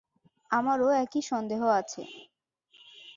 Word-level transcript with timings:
আমারও 0.51 0.87
একই 1.03 1.21
সন্দেহ 1.21 1.61
আছে। 1.79 2.01